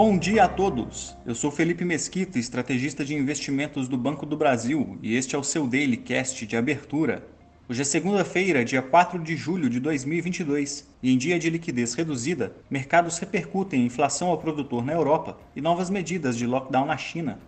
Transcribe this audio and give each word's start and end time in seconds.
Bom 0.00 0.16
dia 0.16 0.44
a 0.44 0.48
todos! 0.48 1.16
Eu 1.26 1.34
sou 1.34 1.50
Felipe 1.50 1.84
Mesquita, 1.84 2.38
estrategista 2.38 3.04
de 3.04 3.16
investimentos 3.16 3.88
do 3.88 3.98
Banco 3.98 4.24
do 4.24 4.36
Brasil, 4.36 4.96
e 5.02 5.16
este 5.16 5.34
é 5.34 5.38
o 5.38 5.42
seu 5.42 5.66
Daily 5.66 5.96
Cast 5.96 6.46
de 6.46 6.56
abertura. 6.56 7.26
Hoje 7.68 7.82
é 7.82 7.84
segunda-feira, 7.84 8.64
dia 8.64 8.80
4 8.80 9.20
de 9.20 9.34
julho 9.34 9.68
de 9.68 9.80
2022, 9.80 10.88
e 11.02 11.12
em 11.12 11.18
dia 11.18 11.36
de 11.36 11.50
liquidez 11.50 11.94
reduzida, 11.94 12.52
mercados 12.70 13.18
repercutem 13.18 13.84
inflação 13.84 14.28
ao 14.28 14.38
produtor 14.38 14.84
na 14.84 14.92
Europa 14.92 15.36
e 15.56 15.60
novas 15.60 15.90
medidas 15.90 16.36
de 16.36 16.46
lockdown 16.46 16.86
na 16.86 16.96
China. 16.96 17.40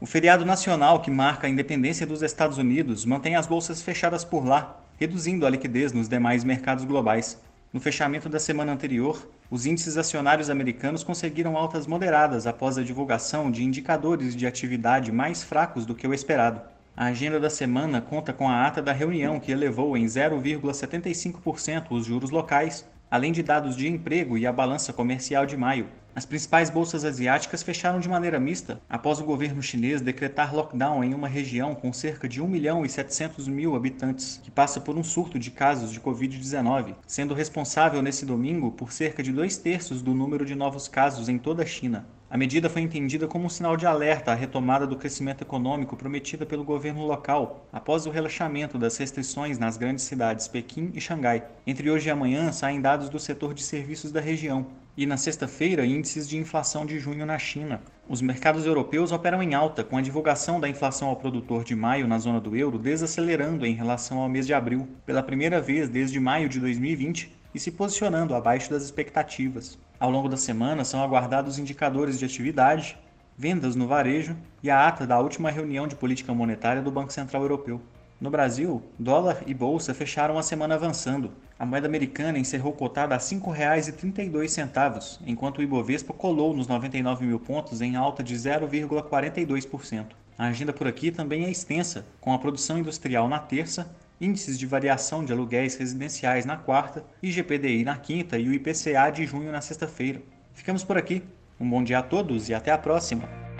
O 0.00 0.04
feriado 0.04 0.44
nacional 0.44 1.02
que 1.02 1.10
marca 1.10 1.46
a 1.46 1.50
independência 1.50 2.04
dos 2.04 2.20
Estados 2.20 2.58
Unidos 2.58 3.04
mantém 3.04 3.36
as 3.36 3.46
bolsas 3.46 3.80
fechadas 3.80 4.24
por 4.24 4.44
lá, 4.44 4.84
reduzindo 4.98 5.46
a 5.46 5.50
liquidez 5.50 5.92
nos 5.92 6.08
demais 6.08 6.42
mercados 6.42 6.84
globais. 6.84 7.40
No 7.72 7.78
fechamento 7.78 8.28
da 8.28 8.40
semana 8.40 8.72
anterior, 8.72 9.24
os 9.52 9.66
índices 9.66 9.98
acionários 9.98 10.48
americanos 10.48 11.04
conseguiram 11.04 11.58
altas 11.58 11.86
moderadas 11.86 12.46
após 12.46 12.78
a 12.78 12.82
divulgação 12.82 13.50
de 13.50 13.62
indicadores 13.62 14.34
de 14.34 14.46
atividade 14.46 15.12
mais 15.12 15.42
fracos 15.42 15.84
do 15.84 15.94
que 15.94 16.08
o 16.08 16.14
esperado. 16.14 16.62
A 16.96 17.04
agenda 17.08 17.38
da 17.38 17.50
semana 17.50 18.00
conta 18.00 18.32
com 18.32 18.48
a 18.48 18.66
ata 18.66 18.80
da 18.80 18.94
reunião 18.94 19.38
que 19.38 19.52
elevou 19.52 19.94
em 19.94 20.06
0,75% 20.06 21.88
os 21.90 22.06
juros 22.06 22.30
locais, 22.30 22.88
além 23.10 23.30
de 23.30 23.42
dados 23.42 23.76
de 23.76 23.86
emprego 23.86 24.38
e 24.38 24.46
a 24.46 24.52
balança 24.52 24.90
comercial 24.90 25.44
de 25.44 25.54
maio, 25.54 25.86
as 26.14 26.26
principais 26.26 26.68
bolsas 26.68 27.06
asiáticas 27.06 27.62
fecharam 27.62 27.98
de 27.98 28.06
maneira 28.06 28.38
mista 28.38 28.78
após 28.88 29.18
o 29.18 29.24
governo 29.24 29.62
chinês 29.62 30.02
decretar 30.02 30.54
lockdown 30.54 31.02
em 31.02 31.14
uma 31.14 31.26
região 31.26 31.74
com 31.74 31.90
cerca 31.90 32.28
de 32.28 32.42
1 32.42 32.46
milhão 32.46 32.84
e 32.84 32.88
700 32.88 33.48
mil 33.48 33.74
habitantes, 33.74 34.38
que 34.42 34.50
passa 34.50 34.78
por 34.78 34.98
um 34.98 35.02
surto 35.02 35.38
de 35.38 35.50
casos 35.50 35.90
de 35.90 35.98
Covid-19, 35.98 36.96
sendo 37.06 37.32
responsável 37.32 38.02
nesse 38.02 38.26
domingo 38.26 38.72
por 38.72 38.92
cerca 38.92 39.22
de 39.22 39.32
dois 39.32 39.56
terços 39.56 40.02
do 40.02 40.12
número 40.14 40.44
de 40.44 40.54
novos 40.54 40.86
casos 40.86 41.30
em 41.30 41.38
toda 41.38 41.62
a 41.62 41.66
China. 41.66 42.06
A 42.32 42.38
medida 42.38 42.70
foi 42.70 42.80
entendida 42.80 43.28
como 43.28 43.44
um 43.44 43.50
sinal 43.50 43.76
de 43.76 43.84
alerta 43.84 44.32
à 44.32 44.34
retomada 44.34 44.86
do 44.86 44.96
crescimento 44.96 45.42
econômico 45.42 45.96
prometida 45.96 46.46
pelo 46.46 46.64
governo 46.64 47.06
local, 47.06 47.66
após 47.70 48.06
o 48.06 48.10
relaxamento 48.10 48.78
das 48.78 48.96
restrições 48.96 49.58
nas 49.58 49.76
grandes 49.76 50.04
cidades 50.04 50.48
Pequim 50.48 50.90
e 50.94 51.00
Xangai. 51.00 51.44
Entre 51.66 51.90
hoje 51.90 52.08
e 52.08 52.10
amanhã 52.10 52.50
saem 52.50 52.80
dados 52.80 53.10
do 53.10 53.18
setor 53.18 53.52
de 53.52 53.62
serviços 53.62 54.10
da 54.10 54.20
região, 54.20 54.66
e 54.96 55.06
na 55.06 55.16
sexta-feira, 55.16 55.86
índices 55.86 56.28
de 56.28 56.36
inflação 56.36 56.84
de 56.84 56.98
junho 56.98 57.24
na 57.24 57.38
China. 57.38 57.80
Os 58.08 58.20
mercados 58.20 58.66
europeus 58.66 59.10
operam 59.10 59.42
em 59.42 59.54
alta, 59.54 59.82
com 59.82 59.96
a 59.96 60.02
divulgação 60.02 60.60
da 60.60 60.68
inflação 60.68 61.08
ao 61.08 61.16
produtor 61.16 61.64
de 61.64 61.74
maio 61.74 62.06
na 62.06 62.18
zona 62.18 62.40
do 62.40 62.54
euro 62.54 62.78
desacelerando 62.78 63.64
em 63.64 63.74
relação 63.74 64.18
ao 64.18 64.28
mês 64.28 64.46
de 64.46 64.52
abril, 64.52 64.86
pela 65.06 65.22
primeira 65.22 65.60
vez 65.60 65.88
desde 65.88 66.20
maio 66.20 66.48
de 66.48 66.60
2020, 66.60 67.32
e 67.54 67.58
se 67.58 67.70
posicionando 67.70 68.34
abaixo 68.34 68.70
das 68.70 68.82
expectativas. 68.82 69.78
Ao 69.98 70.10
longo 70.10 70.28
da 70.28 70.36
semana 70.36 70.84
são 70.84 71.02
aguardados 71.02 71.58
indicadores 71.58 72.18
de 72.18 72.24
atividade, 72.24 72.98
vendas 73.36 73.74
no 73.74 73.86
varejo 73.86 74.36
e 74.62 74.70
a 74.70 74.86
ata 74.86 75.06
da 75.06 75.18
última 75.18 75.50
reunião 75.50 75.86
de 75.86 75.96
política 75.96 76.34
monetária 76.34 76.82
do 76.82 76.90
Banco 76.90 77.12
Central 77.12 77.42
Europeu. 77.42 77.80
No 78.22 78.30
Brasil, 78.30 78.80
dólar 78.96 79.42
e 79.48 79.52
bolsa 79.52 79.92
fecharam 79.92 80.38
a 80.38 80.44
semana 80.44 80.76
avançando. 80.76 81.32
A 81.58 81.66
moeda 81.66 81.88
americana 81.88 82.38
encerrou 82.38 82.72
cotada 82.72 83.16
a 83.16 83.18
R$ 83.18 83.24
5,32, 83.24 85.18
enquanto 85.26 85.58
o 85.58 85.62
Ibovespa 85.62 86.12
colou 86.12 86.54
nos 86.54 86.68
99 86.68 87.26
mil 87.26 87.40
pontos 87.40 87.80
em 87.80 87.96
alta 87.96 88.22
de 88.22 88.36
0,42%. 88.36 90.06
A 90.38 90.46
agenda 90.46 90.72
por 90.72 90.86
aqui 90.86 91.10
também 91.10 91.46
é 91.46 91.50
extensa, 91.50 92.06
com 92.20 92.32
a 92.32 92.38
produção 92.38 92.78
industrial 92.78 93.28
na 93.28 93.40
terça 93.40 93.90
índices 94.20 94.56
de 94.56 94.66
variação 94.66 95.24
de 95.24 95.32
aluguéis 95.32 95.74
residenciais 95.74 96.44
na 96.44 96.56
quarta, 96.56 97.04
IGPDI 97.20 97.82
na 97.82 97.96
quinta 97.96 98.38
e 98.38 98.48
o 98.48 98.54
IPCA 98.54 99.10
de 99.12 99.26
junho 99.26 99.50
na 99.50 99.60
sexta-feira. 99.60 100.22
Ficamos 100.54 100.84
por 100.84 100.96
aqui. 100.96 101.24
Um 101.58 101.68
bom 101.68 101.82
dia 101.82 101.98
a 101.98 102.02
todos 102.02 102.48
e 102.48 102.54
até 102.54 102.70
a 102.70 102.78
próxima! 102.78 103.51